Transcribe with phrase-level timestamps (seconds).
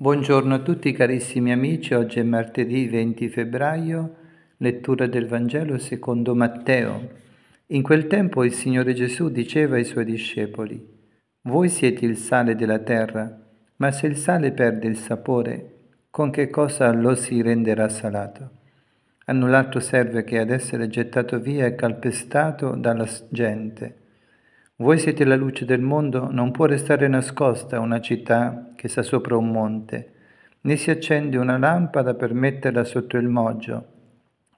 [0.00, 4.14] Buongiorno a tutti carissimi amici, oggi è martedì 20 febbraio,
[4.58, 7.08] lettura del Vangelo secondo Matteo.
[7.66, 10.80] In quel tempo il Signore Gesù diceva ai suoi discepoli,
[11.40, 13.44] Voi siete il sale della terra,
[13.78, 15.78] ma se il sale perde il sapore,
[16.10, 18.50] con che cosa lo si renderà salato?
[19.24, 23.96] A null'altro serve che ad essere gettato via e calpestato dalla gente.
[24.80, 29.36] Voi siete la luce del mondo, non può restare nascosta una città che sta sopra
[29.36, 30.12] un monte,
[30.60, 33.86] né si accende una lampada per metterla sotto il moggio,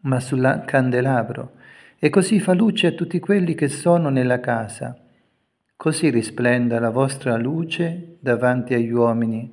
[0.00, 1.52] ma sul candelabro,
[1.98, 4.94] e così fa luce a tutti quelli che sono nella casa.
[5.74, 9.50] Così risplenda la vostra luce davanti agli uomini,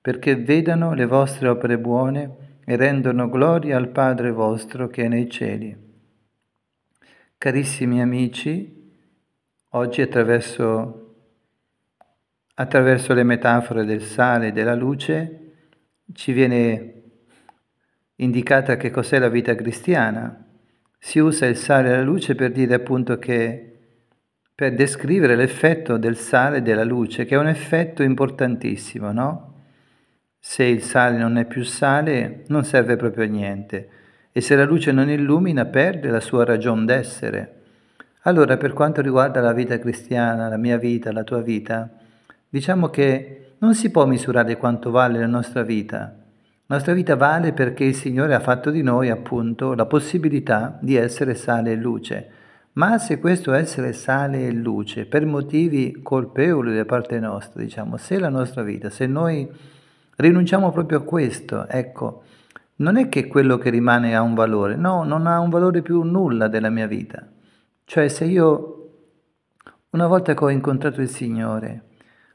[0.00, 5.28] perché vedano le vostre opere buone e rendono gloria al Padre vostro che è nei
[5.28, 5.76] cieli.
[7.36, 8.76] Carissimi amici,
[9.70, 11.14] Oggi attraverso,
[12.54, 15.40] attraverso le metafore del sale e della luce
[16.12, 17.02] ci viene
[18.16, 20.44] indicata che cos'è la vita cristiana.
[20.98, 23.76] Si usa il sale e la luce per dire appunto che
[24.54, 29.64] per descrivere l'effetto del sale e della luce, che è un effetto importantissimo, no?
[30.38, 33.88] Se il sale non è più sale, non serve proprio a niente.
[34.32, 37.55] E se la luce non illumina, perde la sua ragion d'essere.
[38.26, 41.88] Allora, per quanto riguarda la vita cristiana, la mia vita, la tua vita,
[42.48, 46.12] diciamo che non si può misurare quanto vale la nostra vita.
[46.66, 50.96] La nostra vita vale perché il Signore ha fatto di noi appunto la possibilità di
[50.96, 52.30] essere sale e luce.
[52.72, 58.18] Ma se questo essere sale e luce per motivi colpevoli da parte nostra, diciamo, se
[58.18, 59.48] la nostra vita, se noi
[60.16, 62.24] rinunciamo proprio a questo, ecco,
[62.78, 66.02] non è che quello che rimane ha un valore, no, non ha un valore più
[66.02, 67.24] nulla della mia vita.
[67.88, 68.88] Cioè se io,
[69.90, 71.84] una volta che ho incontrato il Signore,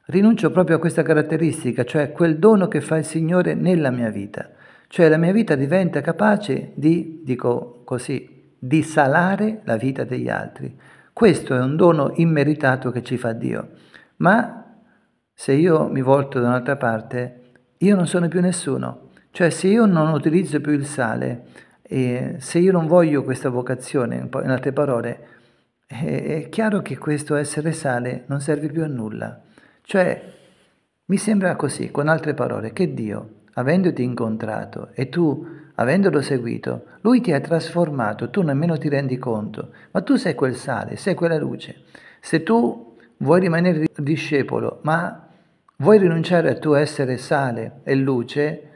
[0.05, 4.49] rinuncio proprio a questa caratteristica, cioè quel dono che fa il Signore nella mia vita,
[4.87, 10.73] cioè la mia vita diventa capace di, dico così, di salare la vita degli altri.
[11.11, 13.71] Questo è un dono immeritato che ci fa Dio.
[14.17, 14.73] Ma
[15.33, 17.41] se io mi volto da un'altra parte,
[17.79, 19.09] io non sono più nessuno.
[19.31, 21.43] Cioè se io non utilizzo più il sale,
[21.81, 25.39] e se io non voglio questa vocazione, in altre parole,
[25.91, 29.41] è chiaro che questo essere sale non serve più a nulla.
[29.81, 30.33] Cioè,
[31.05, 37.19] mi sembra così, con altre parole, che Dio, avendoti incontrato e tu, avendolo seguito, Lui
[37.19, 41.37] ti ha trasformato, tu nemmeno ti rendi conto, ma tu sei quel sale, sei quella
[41.37, 41.83] luce.
[42.21, 45.27] Se tu vuoi rimanere discepolo, ma
[45.77, 48.69] vuoi rinunciare a tuo essere sale e luce,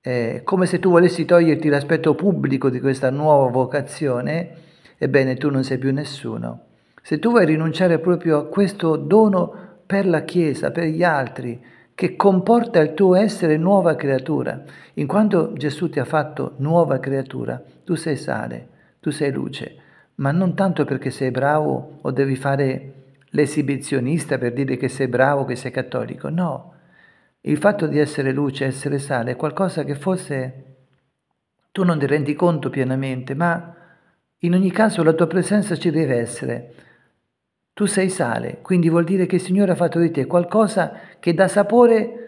[0.00, 4.64] eh, come se tu volessi toglierti l'aspetto pubblico di questa nuova vocazione,
[4.98, 6.60] ebbene tu non sei più nessuno.
[7.02, 9.54] Se tu vuoi rinunciare proprio a questo dono
[9.86, 11.62] per la Chiesa, per gli altri,
[11.94, 14.62] che comporta il tuo essere nuova creatura,
[14.94, 18.68] in quanto Gesù ti ha fatto nuova creatura, tu sei sale,
[19.00, 19.76] tu sei luce,
[20.16, 22.92] ma non tanto perché sei bravo o devi fare
[23.30, 26.74] l'esibizionista per dire che sei bravo, che sei cattolico, no.
[27.42, 30.64] Il fatto di essere luce, essere sale, è qualcosa che forse
[31.70, 33.74] tu non ti rendi conto pienamente, ma
[34.40, 36.74] in ogni caso la tua presenza ci deve essere.
[37.72, 41.34] Tu sei sale, quindi vuol dire che il Signore ha fatto di te qualcosa che
[41.34, 42.22] dà sapore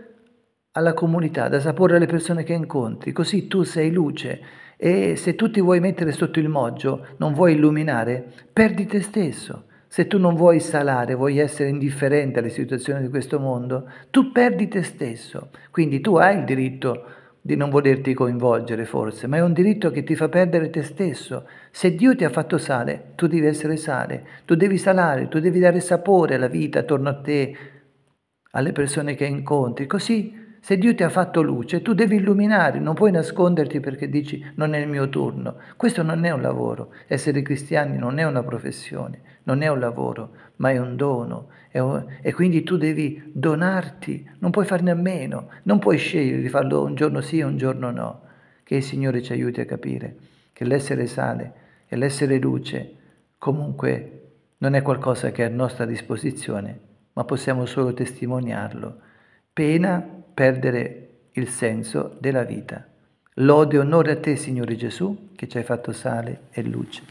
[0.73, 4.41] alla comunità, dà sapore alle persone che incontri, così tu sei luce
[4.77, 9.65] e se tu ti vuoi mettere sotto il moggio, non vuoi illuminare, perdi te stesso.
[9.89, 14.69] Se tu non vuoi salare, vuoi essere indifferente alle situazioni di questo mondo, tu perdi
[14.69, 15.49] te stesso.
[15.71, 17.05] Quindi tu hai il diritto
[17.49, 21.49] di non volerti coinvolgere forse, ma è un diritto che ti fa perdere te stesso.
[21.71, 25.59] Se Dio ti ha fatto sale, tu devi essere sale, tu devi salare, tu devi
[25.59, 27.57] dare sapore alla vita attorno a te,
[28.51, 29.87] alle persone che incontri.
[29.87, 34.45] Così se Dio ti ha fatto luce, tu devi illuminare, non puoi nasconderti perché dici
[34.57, 35.57] non è il mio turno.
[35.77, 36.93] Questo non è un lavoro.
[37.07, 41.49] Essere cristiani non è una professione, non è un lavoro, ma è un dono.
[41.69, 42.05] È un...
[42.21, 46.83] E quindi tu devi donarti, non puoi farne a meno, non puoi scegliere di farlo
[46.83, 48.23] un giorno sì e un giorno no.
[48.65, 50.17] Che il Signore ci aiuti a capire
[50.53, 51.53] che l'essere sale
[51.87, 52.95] e l'essere luce
[53.39, 54.19] comunque
[54.59, 56.81] non è qualcosa che è a nostra disposizione,
[57.13, 58.99] ma possiamo solo testimoniarlo.
[59.53, 62.87] Pena perdere il senso della vita.
[63.41, 67.03] Lode e onore a te, Signore Gesù, che ci hai fatto sale e luce.